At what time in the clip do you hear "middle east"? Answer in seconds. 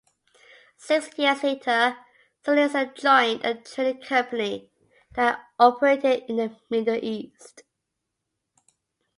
6.71-7.61